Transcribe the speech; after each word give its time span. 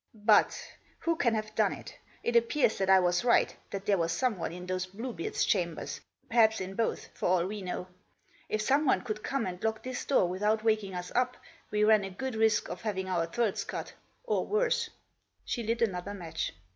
But— 0.25 0.59
who 1.05 1.15
can 1.15 1.35
have 1.35 1.53
done 1.53 1.73
it? 1.73 1.95
It 2.23 2.35
appears 2.35 2.79
that 2.79 2.89
I 2.89 2.99
was 2.99 3.23
right, 3.23 3.55
that 3.69 3.85
there 3.85 3.99
was 3.99 4.11
someone 4.11 4.51
in 4.51 4.65
those 4.65 4.87
Bluebeard's 4.87 5.45
chambers— 5.45 6.01
perhaps 6.27 6.59
in 6.59 6.73
both, 6.73 7.09
for 7.15 7.27
all 7.29 7.45
we 7.45 7.61
know. 7.61 7.85
If 8.49 8.63
someone 8.63 9.01
could 9.01 9.21
come 9.21 9.45
and 9.45 9.63
lock 9.63 9.83
this 9.83 10.03
door 10.05 10.27
without 10.27 10.63
waking 10.63 10.95
us 10.95 11.11
up, 11.13 11.37
we 11.69 11.83
ran 11.83 12.03
a 12.03 12.09
good 12.09 12.33
risk 12.33 12.67
of 12.67 12.81
having 12.81 13.07
our 13.09 13.27
throats 13.27 13.63
cut> 13.63 13.93
or 14.23 14.43
worse." 14.47 14.89
She 15.45 15.61
lit 15.61 15.83
another 15.83 16.15
match. 16.15 16.51